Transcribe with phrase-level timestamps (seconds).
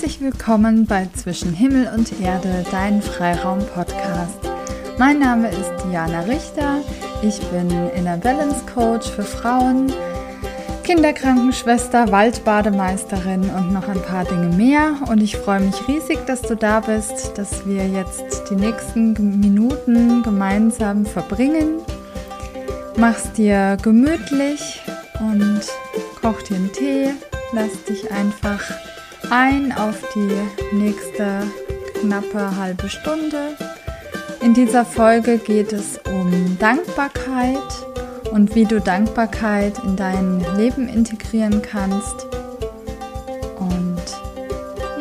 [0.00, 4.38] Herzlich willkommen bei Zwischen Himmel und Erde, dein Freiraum-Podcast.
[4.96, 6.82] Mein Name ist Diana Richter.
[7.20, 9.92] Ich bin Inner Balance Coach für Frauen,
[10.84, 14.94] Kinderkrankenschwester, Waldbademeisterin und noch ein paar Dinge mehr.
[15.08, 20.22] Und ich freue mich riesig, dass du da bist, dass wir jetzt die nächsten Minuten
[20.22, 21.80] gemeinsam verbringen.
[22.96, 24.80] Mach's dir gemütlich
[25.18, 25.62] und
[26.22, 27.14] koch dir einen Tee.
[27.52, 28.62] Lass dich einfach
[29.30, 31.42] ein auf die nächste
[32.00, 33.56] knappe halbe Stunde.
[34.40, 37.58] In dieser Folge geht es um Dankbarkeit
[38.32, 42.26] und wie du Dankbarkeit in dein Leben integrieren kannst.
[43.58, 44.02] Und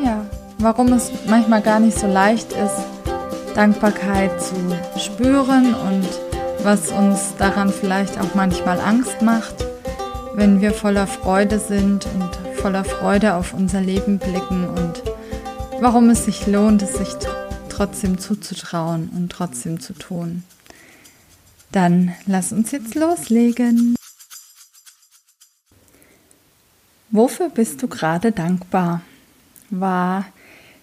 [0.03, 0.26] ja,
[0.58, 4.55] warum es manchmal gar nicht so leicht ist, Dankbarkeit zu
[5.00, 6.08] spüren und
[6.64, 9.55] was uns daran vielleicht auch manchmal Angst macht,
[10.36, 15.02] wenn wir voller Freude sind und voller Freude auf unser Leben blicken und
[15.80, 17.08] warum es sich lohnt, es sich
[17.70, 20.44] trotzdem zuzutrauen und trotzdem zu tun.
[21.72, 23.96] Dann lass uns jetzt loslegen.
[27.09, 29.00] Wofür bist du gerade dankbar?
[29.70, 30.26] War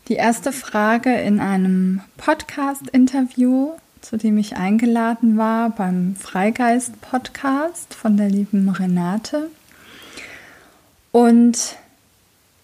[0.09, 8.31] die erste Frage in einem Podcast-Interview, zu dem ich eingeladen war beim Freigeist-Podcast von der
[8.31, 9.51] lieben Renate.
[11.15, 11.77] Und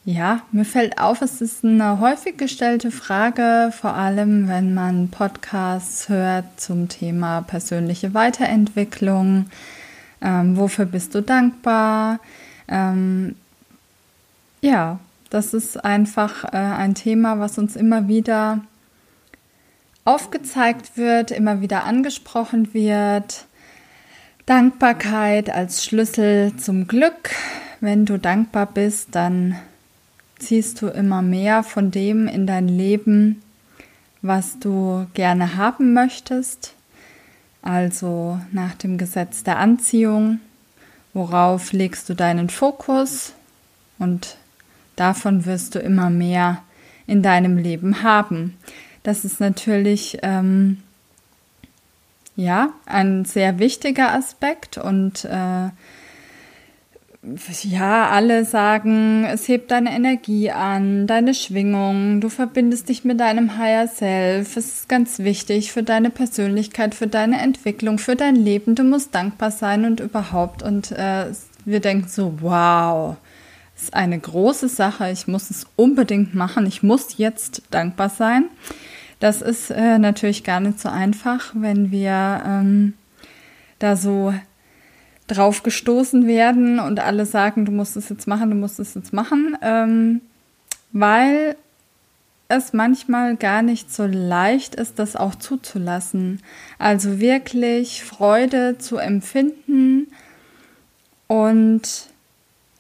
[0.05, 6.09] ja, mir fällt auf, es ist eine häufig gestellte Frage, vor allem wenn man Podcasts
[6.09, 9.47] hört zum Thema persönliche Weiterentwicklung.
[10.21, 12.19] Ähm, wofür bist du dankbar?
[12.67, 13.37] Ähm,
[14.63, 14.99] ja,
[15.31, 18.63] das ist einfach äh, ein Thema, was uns immer wieder
[20.05, 23.45] aufgezeigt wird, immer wieder angesprochen wird.
[24.47, 27.31] Dankbarkeit als Schlüssel zum Glück.
[27.81, 29.57] Wenn du dankbar bist, dann
[30.39, 33.43] ziehst du immer mehr von dem in dein Leben,
[34.23, 36.75] was du gerne haben möchtest.
[37.63, 40.41] Also nach dem Gesetz der Anziehung,
[41.15, 43.33] worauf legst du deinen Fokus
[43.99, 44.37] und
[44.97, 46.63] davon wirst du immer mehr
[47.07, 48.57] in deinem Leben haben.
[49.03, 50.83] Das ist natürlich ähm,
[52.37, 55.71] ja ein sehr wichtiger Aspekt und äh,
[57.23, 63.59] ja, alle sagen, es hebt deine Energie an, deine Schwingung, du verbindest dich mit deinem
[63.59, 64.57] Higher Self.
[64.57, 68.75] Es ist ganz wichtig für deine Persönlichkeit, für deine Entwicklung, für dein Leben.
[68.75, 70.63] Du musst dankbar sein und überhaupt.
[70.63, 71.27] Und äh,
[71.67, 73.17] wir denken so, wow,
[73.77, 75.11] ist eine große Sache.
[75.11, 76.65] Ich muss es unbedingt machen.
[76.65, 78.47] Ich muss jetzt dankbar sein.
[79.19, 82.95] Das ist äh, natürlich gar nicht so einfach, wenn wir ähm,
[83.79, 84.33] da so
[85.31, 89.13] drauf gestoßen werden und alle sagen, du musst es jetzt machen, du musst es jetzt
[89.13, 90.21] machen, ähm,
[90.93, 91.57] weil
[92.49, 96.43] es manchmal gar nicht so leicht ist, das auch zuzulassen.
[96.79, 100.09] Also wirklich Freude zu empfinden
[101.29, 101.83] und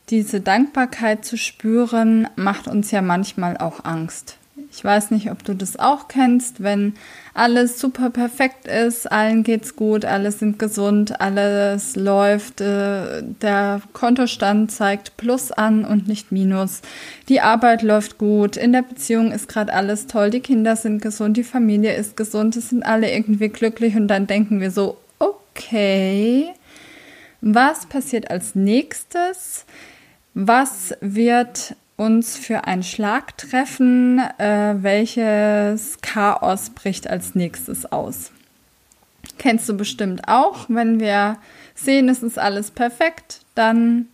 [0.09, 4.39] diese Dankbarkeit zu spüren, macht uns ja manchmal auch Angst.
[4.71, 6.94] Ich weiß nicht, ob du das auch kennst, wenn
[7.34, 14.70] alles super perfekt ist, allen geht's gut, alle sind gesund, alles läuft, äh, der Kontostand
[14.70, 16.82] zeigt Plus an und nicht Minus.
[17.28, 21.37] Die Arbeit läuft gut, in der Beziehung ist gerade alles toll, die Kinder sind gesund,
[21.37, 26.49] die Familie ist gesund, es sind alle irgendwie glücklich und dann denken wir so, okay,
[27.41, 29.65] was passiert als nächstes?
[30.34, 38.33] Was wird uns für einen Schlag treffen, äh, welches Chaos bricht als nächstes aus.
[39.37, 41.37] Kennst du bestimmt auch, wenn wir
[41.75, 44.09] sehen, es ist alles perfekt, dann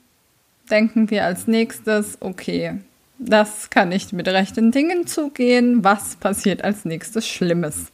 [0.69, 2.81] denken wir als nächstes, okay,
[3.19, 7.93] das kann nicht mit rechten Dingen zugehen, was passiert als nächstes Schlimmes?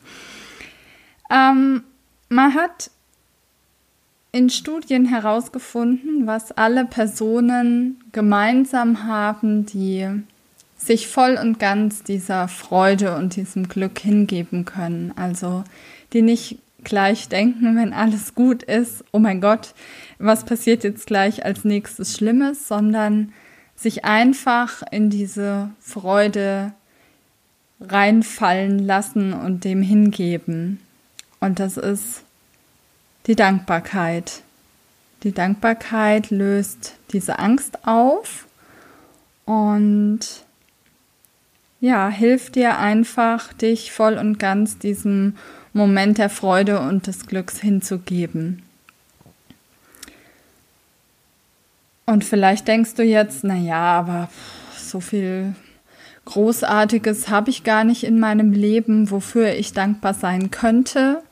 [1.31, 1.85] Ähm,
[2.31, 2.91] man hat
[4.33, 10.09] in Studien herausgefunden, was alle Personen gemeinsam haben, die
[10.79, 15.13] sich voll und ganz dieser Freude und diesem Glück hingeben können.
[15.17, 15.65] Also
[16.13, 19.75] die nicht gleich denken, wenn alles gut ist, oh mein Gott,
[20.19, 23.33] was passiert jetzt gleich als nächstes Schlimmes, sondern
[23.77, 26.73] sich einfach in diese Freude
[27.81, 30.81] reinfallen lassen und dem hingeben.
[31.39, 32.23] Und das ist
[33.27, 34.43] die Dankbarkeit.
[35.23, 38.47] Die Dankbarkeit löst diese Angst auf
[39.45, 40.21] und
[41.81, 45.37] ja, hilft dir einfach, dich voll und ganz diesem
[45.73, 48.63] Moment der Freude und des Glücks hinzugeben.
[52.07, 54.29] Und vielleicht denkst du jetzt, na ja, aber
[54.77, 55.55] so viel
[56.25, 61.23] Großartiges habe ich gar nicht in meinem Leben, wofür ich dankbar sein könnte.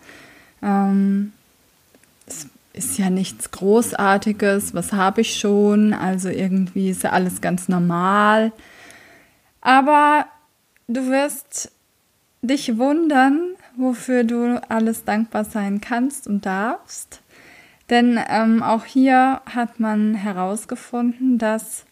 [0.62, 1.32] Ähm,
[2.80, 8.52] ist ja nichts Großartiges, was habe ich schon, also irgendwie ist ja alles ganz normal.
[9.60, 10.24] Aber
[10.88, 11.72] du wirst
[12.40, 17.20] dich wundern, wofür du alles dankbar sein kannst und darfst.
[17.90, 21.84] Denn ähm, auch hier hat man herausgefunden, dass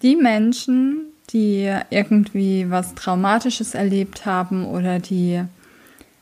[0.00, 5.44] die Menschen, die irgendwie was Traumatisches erlebt haben oder die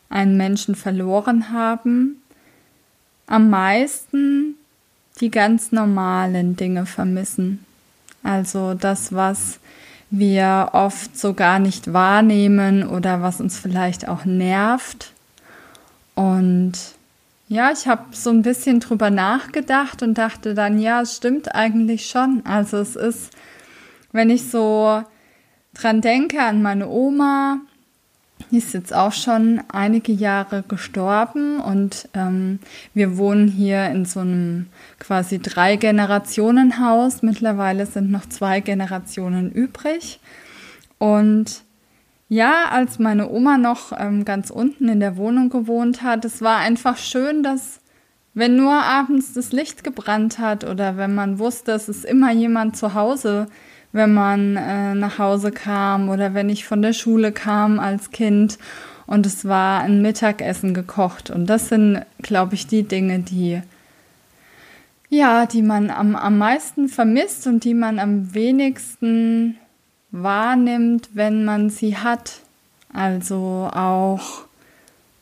[0.08, 2.19] einen Menschen verloren haben,
[3.30, 4.56] am meisten
[5.20, 7.64] die ganz normalen Dinge vermissen.
[8.22, 9.60] Also das, was
[10.10, 15.12] wir oft so gar nicht wahrnehmen oder was uns vielleicht auch nervt.
[16.14, 16.72] Und
[17.48, 22.06] ja, ich habe so ein bisschen drüber nachgedacht und dachte dann, ja, es stimmt eigentlich
[22.06, 22.42] schon.
[22.44, 23.30] Also es ist,
[24.12, 25.02] wenn ich so
[25.74, 27.60] dran denke an meine Oma,
[28.50, 32.58] ist jetzt auch schon einige Jahre gestorben und ähm,
[32.94, 34.66] wir wohnen hier in so einem
[34.98, 37.22] quasi drei Generationen Haus.
[37.22, 40.20] Mittlerweile sind noch zwei Generationen übrig.
[40.98, 41.62] Und
[42.28, 46.58] ja, als meine Oma noch ähm, ganz unten in der Wohnung gewohnt hat, es war
[46.58, 47.80] einfach schön, dass
[48.34, 52.76] wenn nur abends das Licht gebrannt hat oder wenn man wusste, es ist immer jemand
[52.76, 53.48] zu Hause,
[53.92, 58.58] wenn man äh, nach Hause kam oder wenn ich von der Schule kam als Kind
[59.06, 61.30] und es war ein Mittagessen gekocht.
[61.30, 63.62] Und das sind, glaube ich, die Dinge, die
[65.10, 69.58] ja, die man am, am meisten vermisst und die man am wenigsten
[70.12, 72.40] wahrnimmt, wenn man sie hat.
[72.92, 74.44] Also auch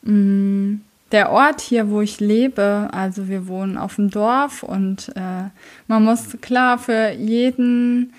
[0.02, 0.80] mh, mm,
[1.12, 5.48] der Ort hier, wo ich lebe, also wir wohnen auf dem Dorf und äh,
[5.86, 8.12] man muss klar für jeden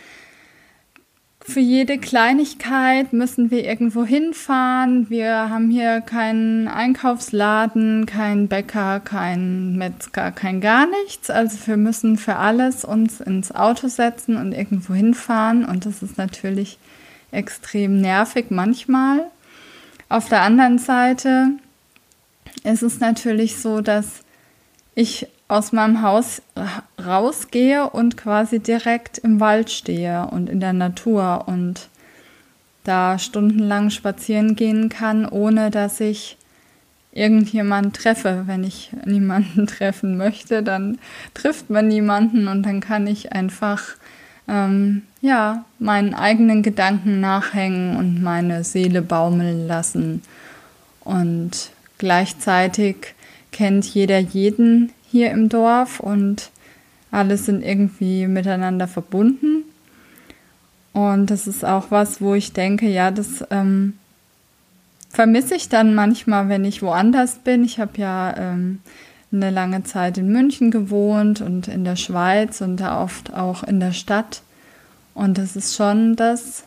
[1.49, 5.09] für jede Kleinigkeit müssen wir irgendwo hinfahren.
[5.09, 11.29] Wir haben hier keinen Einkaufsladen, keinen Bäcker, keinen Metzger, kein gar nichts.
[11.29, 15.65] Also wir müssen für alles uns ins Auto setzen und irgendwo hinfahren.
[15.65, 16.77] Und das ist natürlich
[17.31, 19.25] extrem nervig manchmal.
[20.07, 21.49] Auf der anderen Seite
[22.63, 24.23] ist es natürlich so, dass
[24.95, 26.41] ich aus meinem Haus
[27.05, 31.89] rausgehe und quasi direkt im Wald stehe und in der Natur und
[32.83, 36.37] da stundenlang spazieren gehen kann, ohne dass ich
[37.11, 38.43] irgendjemand treffe.
[38.45, 40.99] Wenn ich niemanden treffen möchte, dann
[41.33, 43.83] trifft man niemanden und dann kann ich einfach
[44.47, 50.23] ähm, ja meinen eigenen Gedanken nachhängen und meine Seele baumeln lassen
[51.01, 53.13] und gleichzeitig
[53.51, 56.51] kennt jeder jeden hier im Dorf und
[57.11, 59.63] alle sind irgendwie miteinander verbunden.
[60.93, 63.93] Und das ist auch was, wo ich denke, ja, das ähm,
[65.09, 67.63] vermisse ich dann manchmal, wenn ich woanders bin.
[67.63, 68.79] Ich habe ja ähm,
[69.31, 73.79] eine lange Zeit in München gewohnt und in der Schweiz und da oft auch in
[73.79, 74.41] der Stadt.
[75.13, 76.63] Und das ist schon das,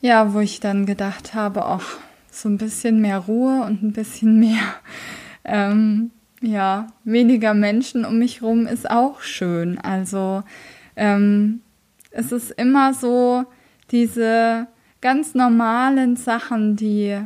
[0.00, 1.82] ja, wo ich dann gedacht habe, auch
[2.30, 4.62] so ein bisschen mehr Ruhe und ein bisschen mehr
[5.44, 6.10] ähm,
[6.40, 9.78] ja, weniger Menschen um mich rum ist auch schön.
[9.78, 10.42] Also
[10.96, 11.60] ähm,
[12.10, 13.44] es ist immer so
[13.90, 14.66] diese
[15.00, 17.20] ganz normalen Sachen, die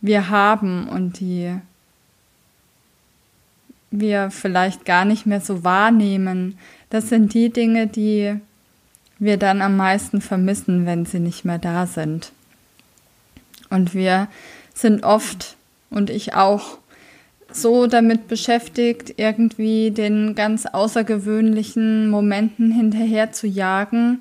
[0.00, 1.54] wir haben und die
[3.90, 6.58] wir vielleicht gar nicht mehr so wahrnehmen.
[6.90, 8.36] Das sind die Dinge, die
[9.18, 12.32] wir dann am meisten vermissen, wenn sie nicht mehr da sind.
[13.70, 14.28] Und wir
[14.74, 15.56] sind oft,
[15.90, 16.78] und ich auch,
[17.52, 24.20] so damit beschäftigt, irgendwie den ganz außergewöhnlichen Momenten hinterher zu jagen,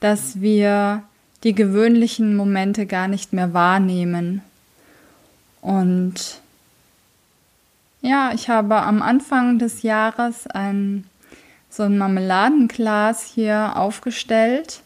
[0.00, 1.02] dass wir
[1.44, 4.42] die gewöhnlichen Momente gar nicht mehr wahrnehmen.
[5.60, 6.40] Und
[8.02, 11.04] ja, ich habe am Anfang des Jahres ein
[11.68, 14.80] so ein Marmeladenglas hier aufgestellt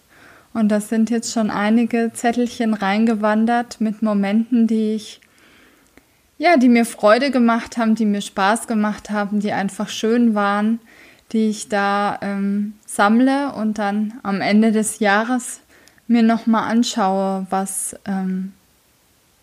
[0.52, 5.20] und das sind jetzt schon einige Zettelchen reingewandert mit Momenten, die ich
[6.40, 10.80] ja, die mir Freude gemacht haben, die mir Spaß gemacht haben, die einfach schön waren,
[11.32, 15.60] die ich da ähm, sammle und dann am Ende des Jahres
[16.08, 18.54] mir nochmal anschaue, was, ähm,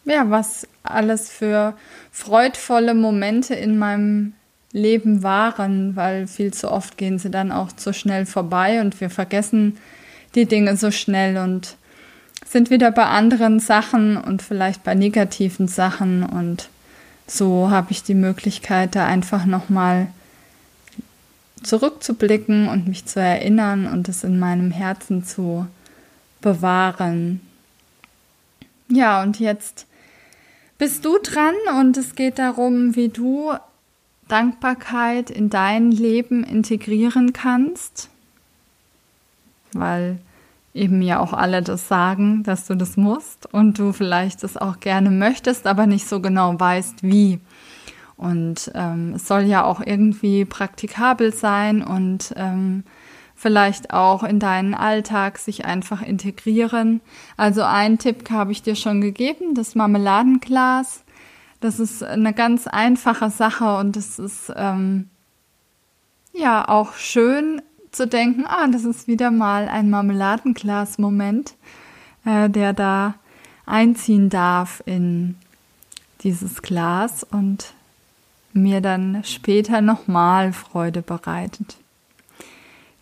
[0.06, 1.76] ja, was alles für
[2.12, 4.34] freudvolle Momente in meinem
[4.72, 9.12] Leben waren, weil viel zu oft gehen sie dann auch zu schnell vorbei und wir
[9.12, 9.78] vergessen
[10.34, 11.76] die Dinge so schnell und
[12.44, 16.70] sind wieder bei anderen Sachen und vielleicht bei negativen Sachen und
[17.28, 20.08] so habe ich die Möglichkeit, da einfach nochmal
[21.64, 25.68] zurückzublicken und mich zu erinnern und es in meinem Herzen zu
[26.40, 27.42] bewahren.
[28.90, 29.86] Ja, und jetzt
[30.78, 33.52] bist du dran und es geht darum, wie du
[34.28, 38.10] Dankbarkeit in dein Leben integrieren kannst,
[39.74, 40.20] weil
[40.74, 44.80] eben ja auch alle das sagen, dass du das musst und du vielleicht das auch
[44.80, 47.40] gerne möchtest, aber nicht so genau weißt, wie.
[48.16, 52.84] Und ähm, es soll ja auch irgendwie praktikabel sein und ähm,
[53.36, 57.02] vielleicht auch in deinen Alltag sich einfach integrieren.
[57.38, 61.04] Also einen Tipp habe ich dir schon gegeben, das Marmeladenglas.
[61.60, 65.10] Das ist eine ganz einfache Sache und es ist ähm,
[66.34, 67.62] ja auch schön
[67.98, 71.56] zu denken, ah, das ist wieder mal ein Marmeladenglas-Moment,
[72.26, 73.16] äh, der da
[73.66, 75.36] einziehen darf in
[76.24, 77.74] dieses Glas und
[78.54, 81.78] mir dann später nochmal Freude bereitet.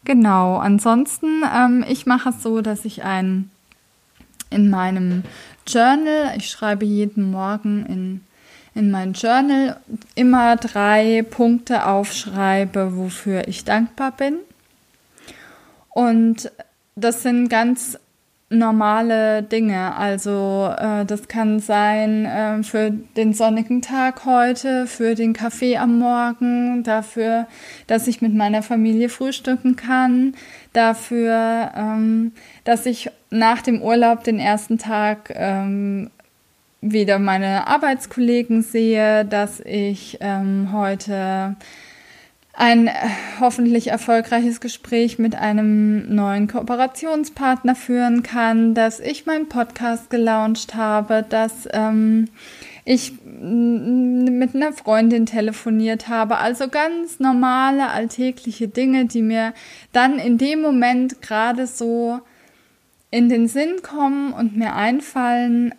[0.06, 3.50] Genau, ansonsten, ähm, ich mache es so, dass ich ein
[4.50, 5.24] in meinem
[5.68, 8.22] Journal, ich schreibe jeden Morgen in,
[8.76, 9.78] in mein Journal
[10.14, 14.38] immer drei Punkte aufschreibe, wofür ich dankbar bin.
[15.96, 16.52] Und
[16.98, 17.98] das sind ganz
[18.50, 19.96] normale Dinge.
[19.96, 25.98] Also äh, das kann sein äh, für den sonnigen Tag heute, für den Kaffee am
[25.98, 27.48] Morgen, dafür,
[27.88, 30.36] dass ich mit meiner Familie frühstücken kann,
[30.74, 32.34] dafür, ähm,
[32.66, 36.12] dass ich nach dem Urlaub den ersten Tag ähm,
[36.82, 41.56] wieder meine Arbeitskollegen sehe, dass ich ähm, heute
[42.58, 42.94] ein äh,
[43.40, 51.26] hoffentlich erfolgreiches Gespräch mit einem neuen Kooperationspartner führen kann, dass ich meinen Podcast gelauncht habe,
[51.28, 52.30] dass ähm,
[52.86, 56.38] ich mit einer Freundin telefoniert habe.
[56.38, 59.54] Also ganz normale, alltägliche Dinge, die mir
[59.92, 62.22] dann in dem Moment gerade so
[63.10, 65.74] in den Sinn kommen und mir einfallen.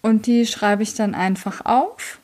[0.00, 2.20] Und die schreibe ich dann einfach auf.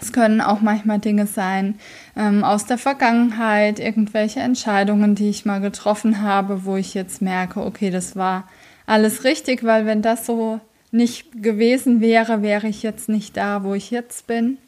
[0.00, 1.78] Es können auch manchmal Dinge sein
[2.16, 7.60] ähm, aus der Vergangenheit, irgendwelche Entscheidungen, die ich mal getroffen habe, wo ich jetzt merke,
[7.60, 8.48] okay, das war
[8.86, 10.60] alles richtig, weil wenn das so
[10.90, 14.58] nicht gewesen wäre, wäre ich jetzt nicht da, wo ich jetzt bin.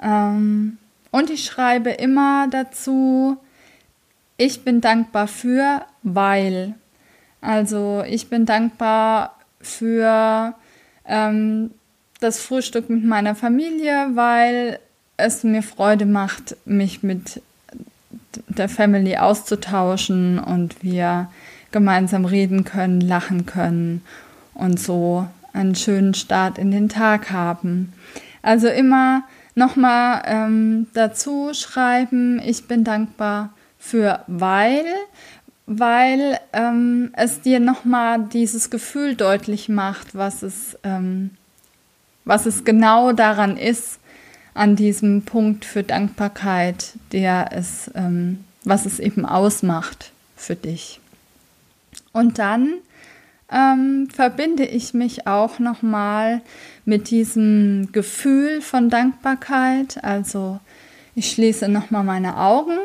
[0.00, 0.78] Ähm,
[1.10, 3.36] und ich schreibe immer dazu,
[4.36, 6.74] ich bin dankbar für, weil.
[7.40, 10.54] Also ich bin dankbar für
[11.06, 11.70] ähm,
[12.22, 14.78] das Frühstück mit meiner Familie, weil
[15.16, 17.42] es mir Freude macht, mich mit
[18.48, 21.30] der Family auszutauschen und wir
[21.70, 24.02] gemeinsam reden können, lachen können
[24.54, 27.92] und so einen schönen Start in den Tag haben.
[28.42, 29.24] Also immer
[29.54, 34.84] nochmal ähm, dazu schreiben, ich bin dankbar für weil,
[35.66, 41.30] weil ähm, es dir nochmal dieses Gefühl deutlich macht, was es ähm,
[42.24, 43.98] was es genau daran ist,
[44.54, 51.00] an diesem Punkt für Dankbarkeit, der es, ähm, was es eben ausmacht für dich.
[52.12, 52.74] Und dann
[53.50, 56.42] ähm, verbinde ich mich auch nochmal
[56.84, 60.02] mit diesem Gefühl von Dankbarkeit.
[60.02, 60.60] Also
[61.14, 62.78] ich schließe nochmal meine Augen,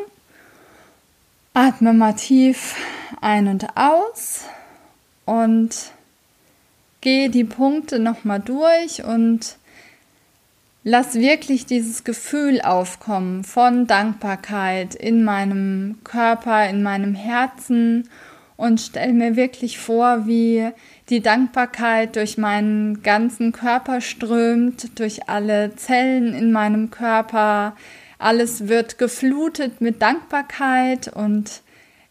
[1.53, 2.75] atme mal tief
[3.21, 4.43] ein und aus
[5.25, 5.75] und
[7.07, 9.55] gehe die Punkte nochmal durch und
[10.83, 18.09] lass wirklich dieses Gefühl aufkommen von Dankbarkeit in meinem Körper, in meinem Herzen
[18.57, 20.69] und stell mir wirklich vor, wie
[21.07, 27.77] die Dankbarkeit durch meinen ganzen Körper strömt, durch alle Zellen in meinem Körper.
[28.19, 31.61] Alles wird geflutet mit Dankbarkeit und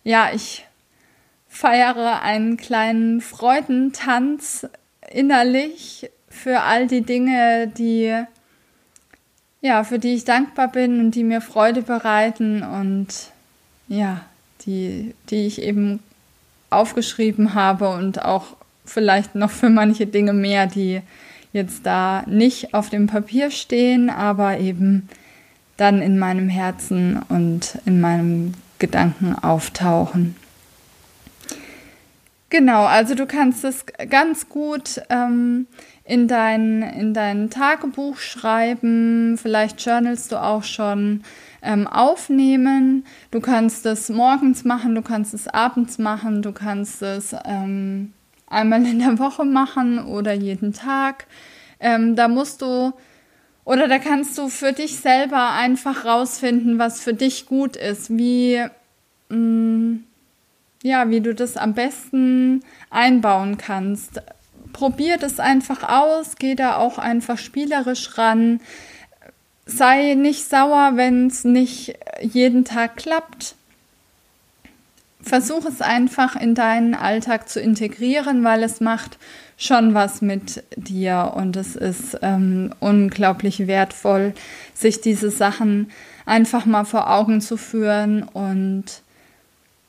[0.04, 0.66] ja, ich
[1.48, 4.66] feiere einen kleinen Freudentanz
[5.10, 8.26] innerlich für all die Dinge, die
[9.60, 13.08] ja, für die ich dankbar bin und die mir Freude bereiten und
[13.88, 14.20] ja,
[14.64, 16.00] die, die ich eben
[16.70, 21.00] aufgeschrieben habe und auch vielleicht noch für manche Dinge mehr, die
[21.52, 25.08] jetzt da nicht auf dem Papier stehen, aber eben
[25.76, 30.36] dann in meinem Herzen und in meinem Gedanken auftauchen.
[32.48, 35.66] Genau, also du kannst es ganz gut ähm,
[36.04, 41.24] in, dein, in dein Tagebuch schreiben, vielleicht journalst du auch schon
[41.60, 43.04] ähm, aufnehmen.
[43.32, 48.12] Du kannst es morgens machen, du kannst es abends machen, du kannst es ähm,
[48.46, 51.26] einmal in der Woche machen oder jeden Tag.
[51.80, 52.92] Ähm, da musst du
[53.64, 58.64] oder da kannst du für dich selber einfach rausfinden, was für dich gut ist, wie
[59.30, 60.05] mh, mm,
[60.82, 64.22] ja, wie du das am besten einbauen kannst.
[64.72, 68.60] Probier das einfach aus, geh da auch einfach spielerisch ran.
[69.64, 73.54] Sei nicht sauer, wenn es nicht jeden Tag klappt.
[75.20, 79.18] Versuch es einfach in deinen Alltag zu integrieren, weil es macht
[79.56, 84.34] schon was mit dir und es ist ähm, unglaublich wertvoll,
[84.74, 85.90] sich diese Sachen
[86.26, 88.84] einfach mal vor Augen zu führen und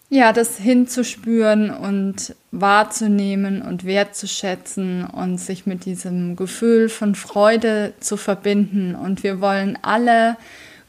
[0.09, 8.15] ja, das hinzuspüren und wahrzunehmen und wertzuschätzen und sich mit diesem Gefühl von Freude zu
[8.15, 8.95] verbinden.
[8.95, 10.37] Und wir wollen alle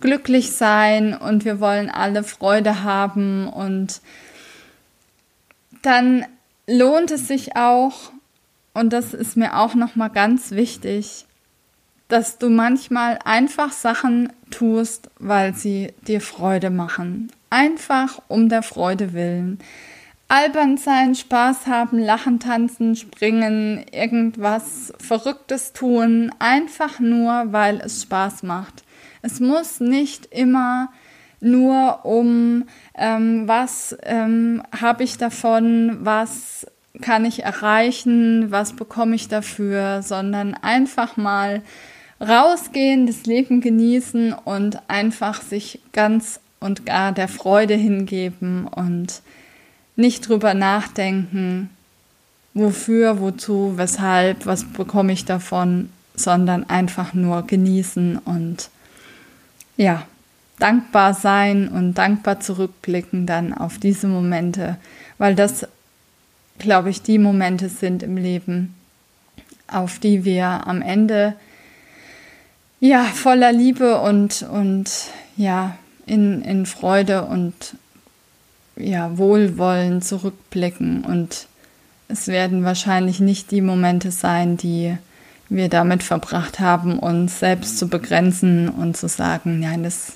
[0.00, 4.00] glücklich sein und wir wollen alle Freude haben und
[5.82, 6.24] dann
[6.66, 8.12] lohnt es sich auch,
[8.74, 11.26] und das ist mir auch nochmal ganz wichtig,
[12.08, 17.30] dass du manchmal einfach Sachen tust, weil sie dir Freude machen.
[17.50, 19.58] Einfach um der Freude willen.
[20.30, 28.42] Albern sein, Spaß haben, lachen, tanzen, springen, irgendwas Verrücktes tun, einfach nur, weil es Spaß
[28.42, 28.84] macht.
[29.22, 30.90] Es muss nicht immer
[31.40, 36.66] nur um, ähm, was ähm, habe ich davon, was
[37.00, 41.62] kann ich erreichen, was bekomme ich dafür, sondern einfach mal
[42.20, 49.22] rausgehen, das Leben genießen und einfach sich ganz und gar der Freude hingeben und
[49.96, 51.70] nicht drüber nachdenken,
[52.54, 58.70] wofür, wozu, weshalb, was bekomme ich davon, sondern einfach nur genießen und
[59.76, 60.04] ja,
[60.58, 64.76] dankbar sein und dankbar zurückblicken dann auf diese Momente,
[65.18, 65.68] weil das,
[66.58, 68.74] glaube ich, die Momente sind im Leben,
[69.68, 71.34] auf die wir am Ende
[72.80, 74.90] ja voller Liebe und, und
[75.36, 77.54] ja in, in Freude und
[78.76, 81.04] ja Wohlwollen zurückblicken.
[81.04, 81.46] Und
[82.08, 84.96] es werden wahrscheinlich nicht die Momente sein, die
[85.48, 90.12] wir damit verbracht haben, uns selbst zu begrenzen und zu sagen, nein, das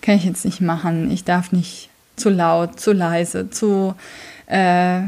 [0.00, 3.94] kann ich jetzt nicht machen, ich darf nicht zu laut, zu leise, zu
[4.46, 5.02] äh,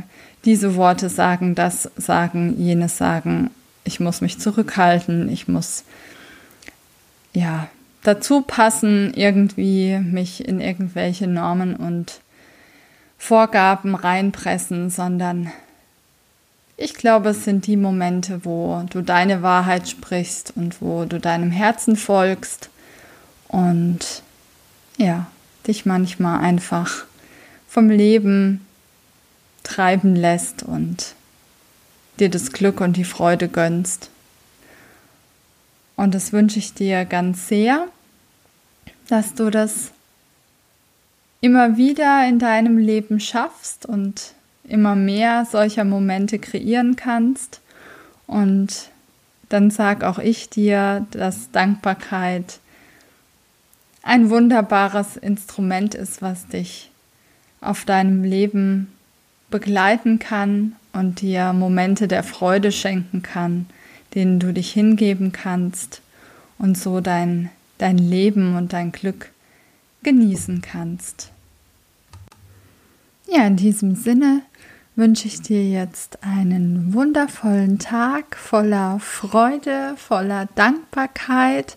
[0.44, 3.50] diese Worte sagen, das sagen, jenes sagen,
[3.84, 5.84] ich muss mich zurückhalten, ich muss
[7.38, 7.68] ja
[8.02, 12.20] dazu passen, irgendwie mich in irgendwelche Normen und
[13.18, 15.52] Vorgaben reinpressen, sondern
[16.76, 21.50] ich glaube, es sind die Momente, wo du deine Wahrheit sprichst und wo du deinem
[21.50, 22.70] Herzen folgst
[23.48, 24.22] und
[24.96, 25.26] ja,
[25.66, 27.04] dich manchmal einfach
[27.66, 28.64] vom Leben
[29.64, 31.14] treiben lässt und
[32.20, 34.10] dir das Glück und die Freude gönnst.
[35.98, 37.88] Und das wünsche ich dir ganz sehr,
[39.08, 39.90] dass du das
[41.40, 47.60] immer wieder in deinem Leben schaffst und immer mehr solcher Momente kreieren kannst.
[48.28, 48.90] Und
[49.48, 52.60] dann sag auch ich dir, dass Dankbarkeit
[54.04, 56.92] ein wunderbares Instrument ist, was dich
[57.60, 58.92] auf deinem Leben
[59.50, 63.66] begleiten kann und dir Momente der Freude schenken kann,
[64.18, 66.02] denen du dich hingeben kannst
[66.58, 69.30] und so dein, dein Leben und dein Glück
[70.02, 71.30] genießen kannst.
[73.30, 74.42] Ja, in diesem Sinne
[74.96, 81.76] wünsche ich dir jetzt einen wundervollen Tag voller Freude, voller Dankbarkeit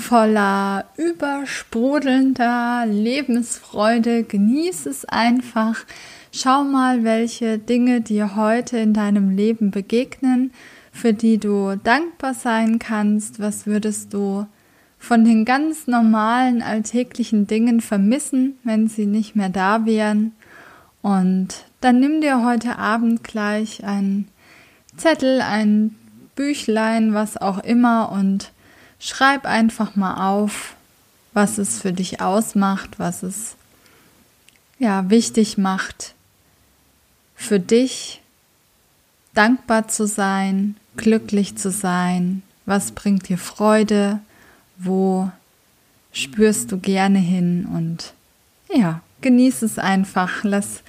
[0.00, 4.24] voller übersprudelnder Lebensfreude.
[4.24, 5.84] Genieß es einfach.
[6.32, 10.52] Schau mal, welche Dinge dir heute in deinem Leben begegnen,
[10.92, 13.40] für die du dankbar sein kannst.
[13.40, 14.46] Was würdest du
[14.98, 20.32] von den ganz normalen alltäglichen Dingen vermissen, wenn sie nicht mehr da wären?
[21.02, 24.28] Und dann nimm dir heute Abend gleich einen
[24.96, 25.94] Zettel, ein
[26.36, 28.52] Büchlein, was auch immer und
[29.02, 30.74] Schreib einfach mal auf,
[31.32, 33.56] was es für dich ausmacht, was es
[34.78, 36.14] ja wichtig macht
[37.34, 38.19] für dich
[39.40, 44.20] dankbar zu sein, glücklich zu sein, was bringt dir Freude,
[44.76, 45.30] wo
[46.12, 47.64] spürst du gerne hin?
[47.64, 48.12] Und
[48.70, 50.82] ja, genieß es einfach, lass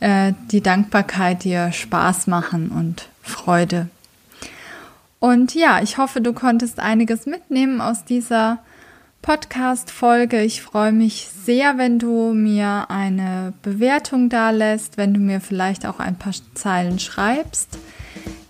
[0.00, 3.88] äh, die Dankbarkeit dir Spaß machen und Freude.
[5.18, 8.58] Und ja, ich hoffe, du konntest einiges mitnehmen aus dieser
[9.26, 10.40] Podcast-Folge.
[10.42, 15.84] Ich freue mich sehr, wenn du mir eine Bewertung da lässt, wenn du mir vielleicht
[15.84, 17.76] auch ein paar Zeilen schreibst.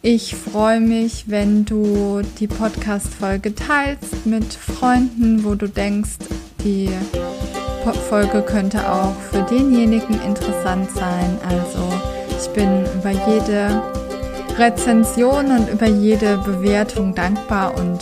[0.03, 6.19] Ich freue mich, wenn du die Podcast-Folge teilst mit Freunden, wo du denkst,
[6.62, 6.91] die
[8.11, 11.39] Folge könnte auch für denjenigen interessant sein.
[11.49, 11.91] Also
[12.39, 13.83] ich bin über jede
[14.59, 18.01] Rezension und über jede Bewertung dankbar und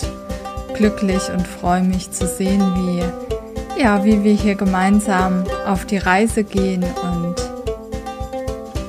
[0.75, 6.45] glücklich und freue mich zu sehen, wie, ja, wie wir hier gemeinsam auf die Reise
[6.45, 7.37] gehen und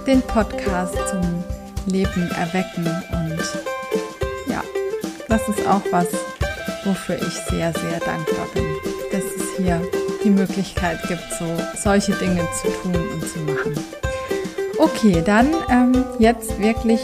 [0.05, 1.21] den Podcast zum
[1.85, 2.85] Leben erwecken.
[3.11, 3.39] Und
[4.47, 4.61] ja,
[5.27, 6.07] das ist auch was,
[6.83, 8.65] wofür ich sehr, sehr dankbar bin,
[9.11, 9.81] dass es hier
[10.23, 11.45] die Möglichkeit gibt, so
[11.77, 13.75] solche Dinge zu tun und zu machen.
[14.77, 17.01] Okay, dann ähm, jetzt wirklich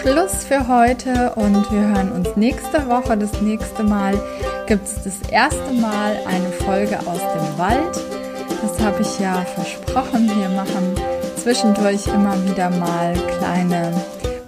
[0.00, 3.18] Schluss für heute und wir hören uns nächste Woche.
[3.18, 4.18] Das nächste Mal
[4.66, 8.00] gibt es das erste Mal eine Folge aus dem Wald.
[8.62, 10.26] Das habe ich ja versprochen.
[10.26, 10.94] Wir machen
[11.36, 13.92] zwischendurch immer wieder mal kleine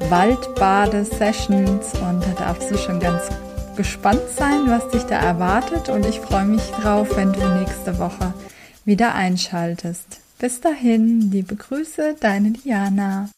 [0.08, 3.28] Waldbade-Sessions und da darfst du schon ganz
[3.76, 8.32] gespannt sein, was dich da erwartet und ich freue mich drauf, wenn du nächste Woche
[8.86, 10.18] wieder einschaltest.
[10.38, 13.28] Bis dahin, liebe Grüße, deine Diana.